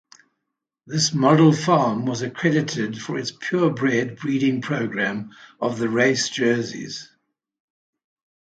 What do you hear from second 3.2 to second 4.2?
purebred